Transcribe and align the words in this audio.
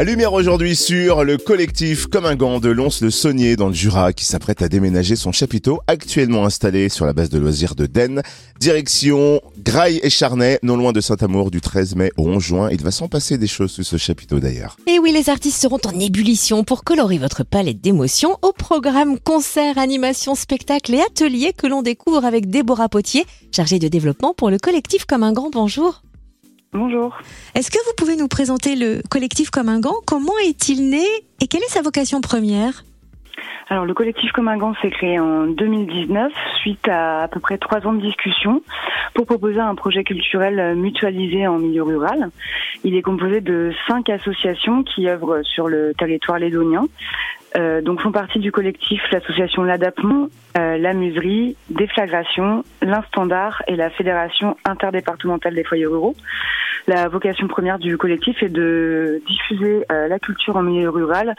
Lumière 0.00 0.32
aujourd'hui 0.32 0.74
sur 0.74 1.22
le 1.22 1.38
collectif 1.38 2.08
Comme 2.08 2.26
un 2.26 2.34
gant 2.34 2.58
de 2.58 2.68
Lons-le-Saunier 2.68 3.54
dans 3.54 3.68
le 3.68 3.74
Jura 3.74 4.12
qui 4.12 4.24
s'apprête 4.24 4.60
à 4.60 4.68
déménager 4.68 5.14
son 5.14 5.30
chapiteau 5.30 5.80
actuellement 5.86 6.44
installé 6.44 6.88
sur 6.88 7.06
la 7.06 7.12
base 7.12 7.30
de 7.30 7.38
loisirs 7.38 7.76
de 7.76 7.86
Den. 7.86 8.20
Direction 8.58 9.40
Graille 9.60 10.00
et 10.02 10.10
Charnay, 10.10 10.58
non 10.64 10.76
loin 10.76 10.90
de 10.90 11.00
Saint-Amour 11.00 11.52
du 11.52 11.60
13 11.60 11.94
mai 11.94 12.10
au 12.16 12.26
11 12.28 12.42
juin. 12.42 12.68
Il 12.72 12.82
va 12.82 12.90
s'en 12.90 13.06
passer 13.06 13.38
des 13.38 13.46
choses 13.46 13.70
sous 13.70 13.84
ce 13.84 13.96
chapiteau 13.96 14.40
d'ailleurs. 14.40 14.76
Et 14.88 14.98
oui, 14.98 15.12
les 15.12 15.30
artistes 15.30 15.62
seront 15.62 15.80
en 15.84 15.96
ébullition 16.00 16.64
pour 16.64 16.82
colorer 16.82 17.18
votre 17.18 17.44
palette 17.44 17.80
d'émotions 17.80 18.36
au 18.42 18.52
programme 18.52 19.20
concerts, 19.20 19.78
animations, 19.78 20.34
spectacles 20.34 20.94
et 20.94 21.02
ateliers 21.02 21.52
que 21.56 21.68
l'on 21.68 21.82
découvre 21.82 22.24
avec 22.24 22.50
Déborah 22.50 22.88
Potier, 22.88 23.26
chargée 23.52 23.78
de 23.78 23.86
développement 23.86 24.34
pour 24.34 24.50
le 24.50 24.58
collectif 24.58 25.04
Comme 25.04 25.22
un 25.22 25.32
gant. 25.32 25.50
Bonjour. 25.52 26.02
Bonjour. 26.74 27.16
Est-ce 27.54 27.70
que 27.70 27.78
vous 27.86 27.92
pouvez 27.96 28.16
nous 28.16 28.26
présenter 28.26 28.74
le 28.74 29.00
collectif 29.08 29.50
Comme 29.50 29.68
un 29.68 29.78
gant? 29.78 29.94
Comment 30.08 30.36
est-il 30.44 30.90
né 30.90 31.04
et 31.40 31.46
quelle 31.46 31.62
est 31.62 31.70
sa 31.70 31.82
vocation 31.82 32.20
première? 32.20 32.82
Alors 33.68 33.86
le 33.86 33.94
collectif 33.94 34.32
Comme 34.32 34.48
un 34.48 34.56
gant 34.56 34.74
s'est 34.82 34.90
créé 34.90 35.20
en 35.20 35.46
2019 35.46 36.32
suite 36.60 36.88
à 36.88 37.22
à 37.22 37.28
peu 37.28 37.38
près 37.38 37.58
trois 37.58 37.86
ans 37.86 37.92
de 37.92 38.00
discussion 38.00 38.60
pour 39.14 39.24
proposer 39.24 39.60
un 39.60 39.76
projet 39.76 40.02
culturel 40.02 40.74
mutualisé 40.74 41.46
en 41.46 41.58
milieu 41.58 41.84
rural. 41.84 42.30
Il 42.82 42.96
est 42.96 43.02
composé 43.02 43.40
de 43.40 43.72
cinq 43.86 44.10
associations 44.10 44.82
qui 44.82 45.08
œuvrent 45.08 45.42
sur 45.44 45.68
le 45.68 45.94
territoire 45.96 46.40
lédonien. 46.40 46.86
Euh, 47.56 47.80
donc 47.82 48.00
font 48.00 48.10
partie 48.10 48.40
du 48.40 48.50
collectif 48.50 49.00
l'association 49.12 49.62
L'Adapement, 49.62 50.26
euh, 50.58 50.76
la 50.76 50.92
Muserie, 50.92 51.56
Déflagration, 51.70 52.64
l'Instandard 52.82 53.62
et 53.68 53.76
la 53.76 53.90
Fédération 53.90 54.56
interdépartementale 54.64 55.54
des 55.54 55.62
foyers 55.62 55.86
ruraux. 55.86 56.16
La 56.86 57.08
vocation 57.08 57.48
première 57.48 57.78
du 57.78 57.96
collectif 57.96 58.42
est 58.42 58.50
de 58.50 59.22
diffuser 59.26 59.86
euh, 59.90 60.06
la 60.06 60.18
culture 60.18 60.56
en 60.56 60.62
milieu 60.62 60.90
rural 60.90 61.34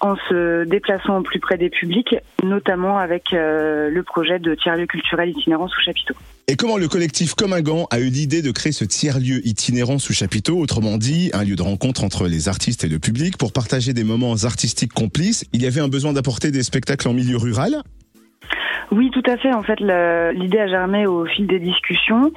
en 0.00 0.16
se 0.28 0.64
déplaçant 0.64 1.18
au 1.18 1.22
plus 1.22 1.38
près 1.38 1.58
des 1.58 1.68
publics, 1.68 2.16
notamment 2.42 2.98
avec 2.98 3.32
euh, 3.32 3.90
le 3.90 4.02
projet 4.02 4.38
de 4.38 4.54
tiers-lieu 4.54 4.86
culturel 4.86 5.30
itinérant 5.30 5.68
sous 5.68 5.80
chapiteau. 5.82 6.14
Et 6.48 6.56
comment 6.56 6.78
le 6.78 6.88
collectif 6.88 7.34
Comme 7.34 7.52
un 7.52 7.60
gant 7.60 7.86
a 7.90 7.98
eu 7.98 8.06
l'idée 8.06 8.40
de 8.40 8.50
créer 8.52 8.72
ce 8.72 8.84
tiers-lieu 8.84 9.46
itinérant 9.46 9.98
sous 9.98 10.14
chapiteau, 10.14 10.58
autrement 10.58 10.96
dit, 10.96 11.30
un 11.34 11.44
lieu 11.44 11.56
de 11.56 11.62
rencontre 11.62 12.02
entre 12.02 12.26
les 12.26 12.48
artistes 12.48 12.84
et 12.84 12.88
le 12.88 12.98
public 12.98 13.36
pour 13.36 13.52
partager 13.52 13.92
des 13.92 14.04
moments 14.04 14.34
artistiques 14.44 14.94
complices 14.94 15.44
Il 15.52 15.62
y 15.62 15.66
avait 15.66 15.80
un 15.80 15.88
besoin 15.88 16.14
d'apporter 16.14 16.50
des 16.50 16.62
spectacles 16.62 17.08
en 17.08 17.12
milieu 17.12 17.36
rural? 17.36 17.82
Oui, 18.92 19.10
tout 19.10 19.22
à 19.26 19.36
fait. 19.36 19.52
En 19.52 19.62
fait, 19.62 19.80
l'idée 19.80 20.58
a 20.58 20.68
germé 20.68 21.06
au 21.06 21.26
fil 21.26 21.46
des 21.46 21.58
discussions, 21.58 22.32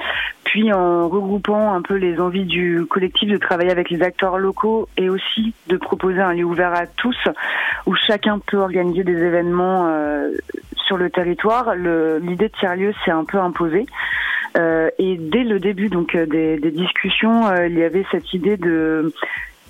puis 0.49 0.73
en 0.73 1.07
regroupant 1.07 1.73
un 1.75 1.83
peu 1.83 1.93
les 1.93 2.19
envies 2.19 2.45
du 2.45 2.83
collectif 2.89 3.29
de 3.29 3.37
travailler 3.37 3.69
avec 3.69 3.91
les 3.91 4.01
acteurs 4.01 4.39
locaux 4.39 4.89
et 4.97 5.07
aussi 5.07 5.53
de 5.67 5.77
proposer 5.77 6.21
un 6.21 6.33
lieu 6.33 6.43
ouvert 6.43 6.73
à 6.73 6.87
tous 6.87 7.15
où 7.85 7.93
chacun 7.93 8.39
peut 8.39 8.57
organiser 8.57 9.03
des 9.03 9.17
événements 9.17 9.85
euh, 9.87 10.31
sur 10.87 10.97
le 10.97 11.11
territoire. 11.11 11.75
L'idée 11.75 12.47
de 12.47 12.53
tiers-lieu 12.59 12.93
s'est 13.05 13.11
un 13.11 13.25
peu 13.25 13.37
imposée. 13.37 13.85
Euh, 14.57 14.89
et 14.97 15.17
dès 15.19 15.43
le 15.43 15.59
début 15.59 15.89
donc 15.89 16.15
euh, 16.15 16.25
des, 16.25 16.71
discussions, 16.71 17.43
il 17.67 17.77
y 17.77 17.83
avait 17.83 18.05
cette 18.11 18.33
idée 18.33 18.57
de 18.57 19.13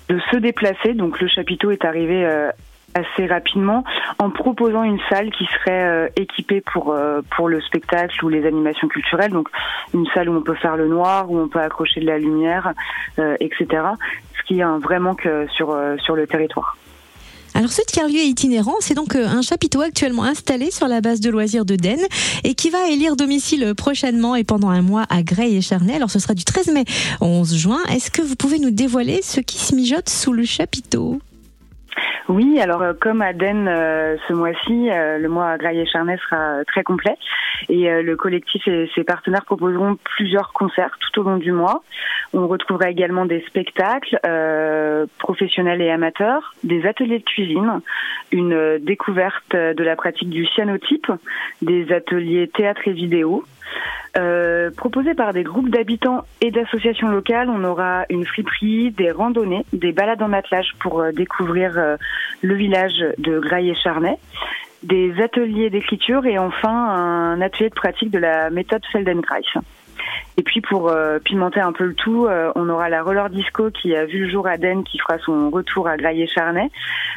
de 0.08 0.18
se 0.30 0.36
déplacer. 0.36 0.94
Donc 0.94 1.20
le 1.20 1.28
chapiteau 1.28 1.70
est 1.70 1.84
arrivé 1.84 2.24
euh, 2.24 2.50
assez 2.94 3.26
rapidement 3.26 3.84
en 4.18 4.30
proposant 4.30 4.82
une 4.82 4.98
salle 5.08 5.30
qui 5.30 5.46
serait 5.46 5.84
euh, 5.84 6.08
équipée 6.16 6.60
pour 6.60 6.92
euh, 6.92 7.20
pour 7.36 7.48
le 7.48 7.60
spectacle 7.60 8.24
ou 8.24 8.28
les 8.28 8.46
animations 8.46 8.88
culturelles 8.88 9.32
donc 9.32 9.48
une 9.94 10.06
salle 10.14 10.28
où 10.28 10.36
on 10.36 10.42
peut 10.42 10.54
faire 10.54 10.76
le 10.76 10.88
noir 10.88 11.30
où 11.30 11.38
on 11.38 11.48
peut 11.48 11.60
accrocher 11.60 12.00
de 12.00 12.06
la 12.06 12.18
lumière 12.18 12.72
euh, 13.18 13.36
etc 13.40 13.84
ce 14.36 14.42
qui 14.46 14.60
est 14.60 14.62
un 14.62 14.78
vrai 14.78 14.98
manque 14.98 15.28
sur 15.54 15.76
sur 15.98 16.16
le 16.16 16.26
territoire 16.26 16.76
alors 17.52 17.72
ce 17.72 17.82
tiers-lieu 17.82 18.20
itinérant, 18.20 18.76
c'est 18.78 18.94
donc 18.94 19.16
un 19.16 19.42
chapiteau 19.42 19.80
actuellement 19.80 20.22
installé 20.22 20.70
sur 20.70 20.86
la 20.86 21.00
base 21.00 21.20
de 21.20 21.30
loisirs 21.30 21.64
de 21.64 21.74
Den 21.74 21.98
et 22.44 22.54
qui 22.54 22.70
va 22.70 22.88
élire 22.88 23.16
domicile 23.16 23.74
prochainement 23.76 24.36
et 24.36 24.44
pendant 24.44 24.68
un 24.68 24.82
mois 24.82 25.04
à 25.10 25.22
Grey 25.24 25.52
et 25.52 25.60
Charnay. 25.60 25.96
Alors 25.96 26.10
ce 26.10 26.20
sera 26.20 26.34
du 26.34 26.44
13 26.44 26.68
mai 26.68 26.84
au 27.20 27.26
11 27.26 27.56
juin. 27.56 27.80
Est-ce 27.90 28.12
que 28.12 28.22
vous 28.22 28.36
pouvez 28.36 28.60
nous 28.60 28.70
dévoiler 28.70 29.20
ce 29.22 29.40
qui 29.40 29.58
se 29.58 29.74
mijote 29.74 30.08
sous 30.08 30.32
le 30.32 30.44
chapiteau? 30.44 31.20
Oui, 32.30 32.60
alors 32.60 32.80
euh, 32.82 32.92
comme 32.92 33.22
à 33.22 33.32
Den 33.32 33.66
euh, 33.66 34.16
ce 34.28 34.32
mois-ci, 34.32 34.88
euh, 34.88 35.18
le 35.18 35.28
mois 35.28 35.58
Graille 35.58 35.80
et 35.80 35.86
Charnay 35.86 36.16
sera 36.18 36.64
très 36.64 36.84
complet 36.84 37.16
et 37.68 37.90
le 38.02 38.16
collectif 38.16 38.66
et 38.68 38.88
ses 38.94 39.02
partenaires 39.02 39.44
proposeront 39.44 39.98
plusieurs 40.02 40.52
concerts 40.52 40.96
tout 41.00 41.20
au 41.20 41.24
long 41.24 41.38
du 41.38 41.50
mois. 41.50 41.82
On 42.32 42.46
retrouvera 42.46 42.88
également 42.88 43.26
des 43.26 43.44
spectacles 43.48 44.18
professionnels 45.18 45.82
et 45.82 45.90
amateurs, 45.90 46.54
des 46.64 46.86
ateliers 46.86 47.18
de 47.18 47.24
cuisine, 47.24 47.80
une 48.32 48.78
découverte 48.78 49.54
de 49.54 49.84
la 49.84 49.94
pratique 49.94 50.30
du 50.30 50.46
cyanotype, 50.46 51.12
des 51.60 51.92
ateliers 51.92 52.48
théâtre 52.48 52.80
et 52.86 52.92
vidéo, 52.92 53.44
euh, 54.16 54.70
proposé 54.70 55.14
par 55.14 55.32
des 55.32 55.44
groupes 55.44 55.70
d'habitants 55.70 56.24
et 56.40 56.50
d'associations 56.50 57.08
locales, 57.08 57.48
on 57.48 57.62
aura 57.62 58.06
une 58.10 58.26
friperie, 58.26 58.90
des 58.90 59.10
randonnées, 59.10 59.64
des 59.72 59.92
balades 59.92 60.22
en 60.22 60.32
attelage 60.32 60.74
pour 60.80 61.00
euh, 61.00 61.12
découvrir 61.12 61.78
euh, 61.78 61.96
le 62.42 62.54
village 62.54 63.04
de 63.18 63.38
Graille 63.38 63.70
et 63.70 63.74
Charnay, 63.74 64.16
des 64.82 65.20
ateliers 65.22 65.70
d'écriture 65.70 66.26
et 66.26 66.38
enfin 66.38 66.70
un 66.70 67.40
atelier 67.40 67.68
de 67.68 67.74
pratique 67.74 68.10
de 68.10 68.18
la 68.18 68.50
méthode 68.50 68.82
Feldenkrais. 68.90 69.42
Et 70.36 70.42
puis 70.42 70.60
pour 70.60 70.88
euh, 70.88 71.18
pimenter 71.18 71.60
un 71.60 71.72
peu 71.72 71.84
le 71.84 71.94
tout, 71.94 72.26
euh, 72.26 72.50
on 72.54 72.68
aura 72.68 72.88
la 72.88 73.02
roller 73.02 73.28
disco 73.30 73.70
qui 73.70 73.94
a 73.94 74.06
vu 74.06 74.24
le 74.24 74.30
jour 74.30 74.46
à 74.46 74.56
Den 74.56 74.84
qui 74.84 74.98
fera 74.98 75.18
son 75.18 75.50
retour 75.50 75.88
à 75.88 75.96
Graillé-Charnay, 75.96 76.70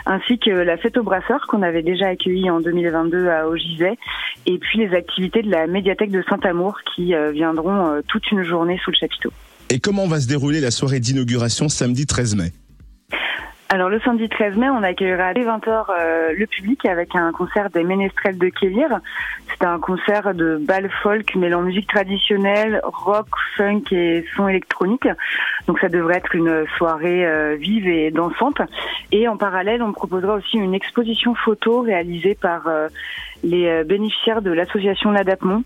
ainsi 0.06 0.40
que 0.40 0.50
la 0.50 0.78
fête 0.78 0.97
au 0.97 1.03
brasseur 1.03 1.47
qu'on 1.47 1.62
avait 1.62 1.84
déjà 1.84 2.07
accueillie 2.07 2.50
en 2.50 2.59
2022 2.59 3.29
à 3.29 3.47
Augizet, 3.47 3.97
et 4.46 4.57
puis 4.57 4.79
les 4.79 4.96
activités 4.96 5.41
de 5.41 5.51
la 5.51 5.68
médiathèque 5.68 6.12
de 6.12 6.24
Saint-Amour 6.29 6.79
qui 6.96 7.16
euh, 7.16 7.31
viendront 7.31 8.01
toute 8.07 8.29
une 8.31 8.44
journée 8.44 8.79
sous 8.84 8.91
le 8.91 8.97
chapiteau. 8.97 9.31
Et 9.69 9.80
comment 9.80 10.07
va 10.07 10.19
se 10.19 10.28
dérouler 10.28 10.59
la 10.59 10.72
soirée 10.72 11.00
d'inauguration 11.00 11.69
samedi 11.69 12.06
13 12.06 12.35
mai? 12.35 12.51
Alors 13.73 13.89
le 13.89 14.00
samedi 14.01 14.29
13 14.29 14.56
mai, 14.56 14.69
on 14.69 14.84
accueillera 14.84 15.34
dès 15.34 15.41
20h 15.41 15.85
euh, 15.89 16.34
le 16.38 16.45
public 16.45 16.85
avec 16.85 17.16
un 17.16 17.31
concert 17.31 17.72
des 17.72 17.84
Ménestrels 17.84 18.38
de 18.38 18.50
Kélir. 18.50 19.00
C'est 19.50 19.66
un 19.66 19.79
concert 19.79 20.35
de 20.35 20.57
bal 20.61 20.91
folk 21.01 21.34
mêlant 21.34 21.63
musique 21.63 21.88
traditionnelle, 21.88 22.81
rock, 22.83 23.25
funk 23.57 23.85
et 23.91 24.25
son 24.35 24.47
électronique. 24.47 25.07
Donc 25.66 25.79
ça 25.79 25.89
devrait 25.89 26.17
être 26.17 26.35
une 26.35 26.67
soirée 26.78 27.25
euh, 27.25 27.56
vive 27.59 27.88
et 27.88 28.12
dansante. 28.12 28.62
Et 29.12 29.28
en 29.28 29.38
parallèle, 29.38 29.81
on 29.81 29.91
proposera 29.91 30.35
aussi 30.35 30.57
une 30.57 30.75
exposition 30.75 31.33
photo 31.33 31.81
réalisée 31.81 32.38
par 32.39 32.67
euh, 32.67 32.89
les 33.44 33.83
bénéficiaires 33.85 34.44
de 34.44 34.51
l'association 34.51 35.09
L'Adapement, 35.09 35.63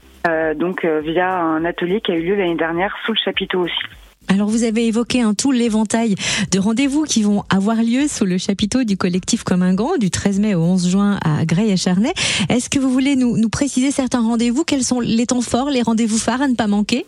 donc 0.55 0.83
via 0.85 1.37
un 1.37 1.63
atelier 1.63 2.01
qui 2.01 2.11
a 2.11 2.15
eu 2.15 2.23
lieu 2.23 2.35
l'année 2.35 2.55
dernière 2.55 2.95
sous 3.05 3.11
le 3.11 3.19
chapiteau 3.23 3.59
aussi. 3.65 4.06
Alors 4.27 4.49
vous 4.49 4.63
avez 4.63 4.87
évoqué 4.87 5.21
un 5.21 5.33
tout 5.33 5.51
l'éventail 5.51 6.15
de 6.51 6.59
rendez-vous 6.59 7.03
qui 7.03 7.23
vont 7.23 7.43
avoir 7.49 7.77
lieu 7.77 8.07
sous 8.07 8.25
le 8.25 8.37
chapiteau 8.37 8.83
du 8.83 8.97
collectif 8.97 9.43
Comme 9.43 9.63
un 9.63 9.73
Gant 9.73 9.97
du 9.97 10.09
13 10.09 10.39
mai 10.39 10.55
au 10.55 10.61
11 10.61 10.89
juin 10.89 11.19
à 11.23 11.45
Grey 11.45 11.69
et 11.69 11.77
Charnay. 11.77 12.13
Est-ce 12.49 12.69
que 12.69 12.79
vous 12.79 12.91
voulez 12.91 13.15
nous, 13.15 13.37
nous 13.37 13.49
préciser 13.49 13.91
certains 13.91 14.21
rendez-vous? 14.21 14.63
Quels 14.63 14.83
sont 14.83 14.99
les 14.99 15.25
temps 15.25 15.41
forts, 15.41 15.69
les 15.69 15.81
rendez-vous 15.81 16.17
phares 16.17 16.41
à 16.41 16.47
ne 16.47 16.55
pas 16.55 16.67
manquer? 16.67 17.05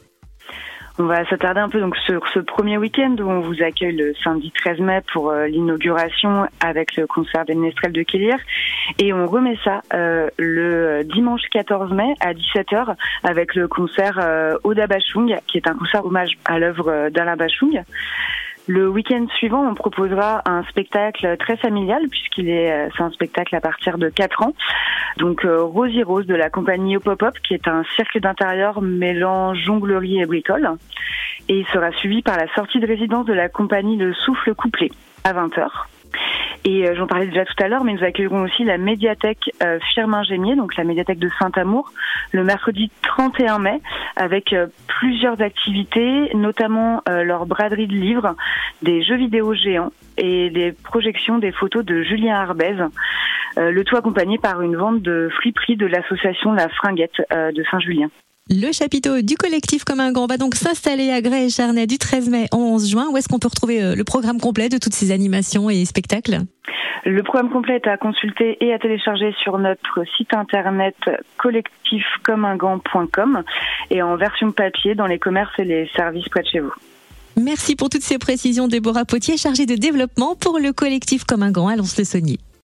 On 0.99 1.05
va 1.05 1.25
s'attarder 1.29 1.61
un 1.61 1.69
peu 1.69 1.79
donc 1.79 1.95
sur 1.97 2.27
ce 2.33 2.39
premier 2.39 2.77
week-end 2.77 3.15
où 3.19 3.29
on 3.29 3.39
vous 3.39 3.63
accueille 3.63 3.95
le 3.95 4.13
samedi 4.21 4.51
13 4.51 4.79
mai 4.79 5.01
pour 5.13 5.29
euh, 5.29 5.47
l'inauguration 5.47 6.45
avec 6.59 6.97
le 6.97 7.07
concert 7.07 7.45
des 7.45 7.55
Ménestrels 7.55 7.93
de 7.93 8.03
Kélir 8.03 8.37
et 8.97 9.13
on 9.13 9.25
remet 9.25 9.57
ça 9.63 9.81
euh, 9.93 10.29
le 10.37 11.03
dimanche 11.03 11.43
14 11.51 11.93
mai 11.93 12.13
à 12.19 12.33
17h 12.33 12.95
avec 13.23 13.55
le 13.55 13.69
concert 13.69 14.19
euh, 14.21 14.57
Oda 14.65 14.87
Bachung 14.87 15.37
qui 15.47 15.57
est 15.57 15.67
un 15.67 15.73
concert 15.73 16.05
hommage 16.05 16.37
à 16.43 16.59
l'œuvre 16.59 17.09
d'Alain 17.09 17.37
Bachung. 17.37 17.81
Le 18.67 18.87
week-end 18.87 19.25
suivant, 19.37 19.67
on 19.67 19.73
proposera 19.73 20.41
un 20.45 20.63
spectacle 20.63 21.37
très 21.37 21.57
familial 21.57 22.07
puisqu'il 22.09 22.49
est 22.49 22.71
euh, 22.71 22.89
c'est 22.95 23.03
un 23.03 23.11
spectacle 23.11 23.55
à 23.55 23.61
partir 23.61 23.97
de 23.97 24.09
4 24.09 24.43
ans. 24.43 24.53
Donc 25.17 25.43
euh, 25.43 25.63
Rosie 25.63 26.03
Rose 26.03 26.27
de 26.27 26.35
la 26.35 26.49
compagnie 26.49 26.97
Pop 26.97 27.21
Up 27.23 27.33
qui 27.47 27.53
est 27.53 27.67
un 27.67 27.83
cirque 27.95 28.19
d'intérieur 28.19 28.81
mêlant 28.81 29.53
jonglerie 29.55 30.21
et 30.21 30.25
bricole. 30.25 30.69
Et 31.47 31.59
il 31.59 31.65
sera 31.67 31.91
suivi 31.93 32.21
par 32.21 32.37
la 32.37 32.47
sortie 32.53 32.79
de 32.79 32.85
résidence 32.85 33.25
de 33.25 33.33
la 33.33 33.49
compagnie 33.49 33.97
Le 33.97 34.13
Souffle 34.13 34.53
Couplé 34.53 34.91
à 35.23 35.33
20h. 35.33 35.67
Et 36.65 36.87
euh, 36.87 36.93
j'en 36.95 37.07
parlais 37.07 37.25
déjà 37.25 37.45
tout 37.45 37.63
à 37.63 37.67
l'heure, 37.69 37.83
mais 37.83 37.93
nous 37.93 38.03
accueillerons 38.03 38.43
aussi 38.43 38.65
la 38.65 38.77
médiathèque 38.77 39.49
Firmin 39.93 40.23
Gémier, 40.23 40.55
donc 40.55 40.75
la 40.75 40.83
médiathèque 40.83 41.19
de 41.19 41.29
Saint-Amour, 41.39 41.91
le 42.33 42.43
mercredi 42.43 42.91
31 43.01 43.59
mai, 43.59 43.81
avec 44.15 44.53
plusieurs 44.99 45.41
activités, 45.41 46.29
notamment 46.35 47.01
leur 47.07 47.45
braderie 47.45 47.87
de 47.87 47.93
livres, 47.93 48.35
des 48.81 49.03
jeux 49.03 49.15
vidéo 49.15 49.53
géants 49.53 49.91
et 50.17 50.49
des 50.49 50.71
projections 50.71 51.37
des 51.37 51.53
photos 51.53 51.85
de 51.85 52.03
Julien 52.03 52.35
Arbez. 52.35 52.75
le 53.55 53.83
tout 53.83 53.95
accompagné 53.95 54.37
par 54.37 54.61
une 54.61 54.75
vente 54.75 55.01
de 55.01 55.29
friperie 55.37 55.77
de 55.77 55.85
l'association 55.85 56.51
La 56.51 56.67
Fringuette 56.67 57.21
de 57.31 57.63
Saint-Julien. 57.71 58.09
Le 58.51 58.71
chapiteau 58.71 59.21
du 59.21 59.35
collectif 59.35 59.83
Comme 59.83 59.99
un 59.99 60.11
Gant 60.11 60.25
va 60.25 60.37
donc 60.37 60.55
s'installer 60.55 61.11
à 61.11 61.21
Grès 61.21 61.45
et 61.45 61.49
Charnay 61.49 61.85
du 61.85 61.99
13 61.99 62.31
mai 62.31 62.45
au 62.51 62.57
11 62.57 62.89
juin. 62.89 63.05
Où 63.11 63.17
est-ce 63.17 63.27
qu'on 63.27 63.37
peut 63.37 63.47
retrouver 63.47 63.83
euh, 63.83 63.93
le 63.93 64.03
programme 64.03 64.39
complet 64.39 64.69
de 64.69 64.79
toutes 64.79 64.93
ces 64.93 65.11
animations 65.11 65.69
et 65.69 65.85
spectacles? 65.85 66.39
Le 67.05 67.21
programme 67.21 67.51
complet 67.51 67.75
est 67.75 67.87
à 67.87 67.97
consulter 67.97 68.57
et 68.59 68.73
à 68.73 68.79
télécharger 68.79 69.35
sur 69.43 69.59
notre 69.59 70.03
site 70.17 70.33
internet 70.33 70.95
collectifcommingant.com 71.37 73.43
et 73.89 74.01
en 74.01 74.15
version 74.15 74.51
papier 74.51 74.95
dans 74.95 75.07
les 75.07 75.19
commerces 75.19 75.57
et 75.59 75.63
les 75.63 75.89
services 75.95 76.27
près 76.29 76.43
de 76.43 76.47
chez 76.47 76.59
vous. 76.59 76.73
Merci 77.37 77.75
pour 77.75 77.89
toutes 77.89 78.01
ces 78.01 78.17
précisions, 78.17 78.67
Déborah 78.67 79.05
Potier, 79.05 79.37
chargée 79.37 79.65
de 79.65 79.75
développement 79.75 80.35
pour 80.35 80.59
le 80.59 80.73
collectif 80.73 81.23
Comme 81.23 81.43
un 81.43 81.51
Gant 81.51 81.67
à 81.67 81.75
Lons-le-Saunier. 81.75 82.37